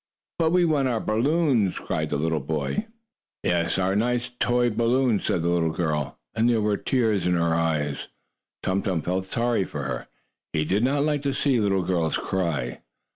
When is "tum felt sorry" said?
8.81-9.63